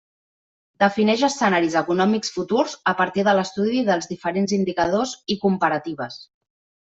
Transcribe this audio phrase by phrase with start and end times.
[0.83, 6.19] Defineix escenaris econòmics futurs a partir de l'estudi dels diferents indicadors i comparatives.